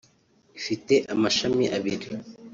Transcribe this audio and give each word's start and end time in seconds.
Ifite 0.59 0.93
amashami 1.13 1.65
abiri 1.77 2.07